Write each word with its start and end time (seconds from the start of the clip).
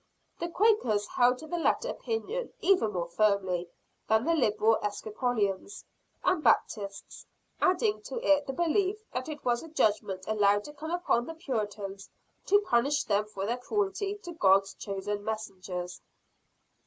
The 0.39 0.49
Quakers 0.49 1.05
held 1.05 1.37
to 1.37 1.47
the 1.47 1.59
latter 1.59 1.89
opinion 1.89 2.51
even 2.59 2.93
more 2.93 3.07
firmly 3.07 3.69
than 4.07 4.23
the 4.25 4.33
liberal 4.33 4.77
Episcopalians 4.77 5.85
and 6.23 6.43
Baptists: 6.43 7.27
adding 7.61 8.01
to 8.05 8.19
it 8.27 8.47
the 8.47 8.53
belief 8.53 8.97
that 9.13 9.29
it 9.29 9.45
was 9.45 9.61
a 9.61 9.67
judgment 9.67 10.23
allowed 10.27 10.63
to 10.63 10.73
come 10.73 10.89
upon 10.89 11.27
the 11.27 11.35
Puritans, 11.35 12.09
to 12.47 12.61
punish 12.61 13.03
them 13.03 13.25
for 13.27 13.45
their 13.45 13.57
cruelty 13.57 14.15
to 14.23 14.31
God's 14.33 14.73
chosen 14.73 15.23
messengers. 15.23 16.01